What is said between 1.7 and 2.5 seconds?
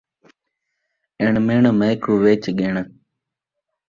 میکوں وچ